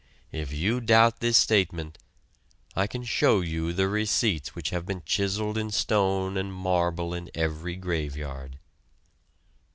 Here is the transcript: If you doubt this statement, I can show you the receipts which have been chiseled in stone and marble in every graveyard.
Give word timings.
If 0.31 0.51
you 0.51 0.81
doubt 0.81 1.19
this 1.19 1.37
statement, 1.37 1.99
I 2.75 2.87
can 2.87 3.03
show 3.03 3.41
you 3.41 3.71
the 3.71 3.87
receipts 3.87 4.55
which 4.55 4.71
have 4.71 4.83
been 4.83 5.03
chiseled 5.05 5.59
in 5.59 5.69
stone 5.69 6.37
and 6.37 6.51
marble 6.51 7.13
in 7.13 7.29
every 7.35 7.75
graveyard. 7.75 8.57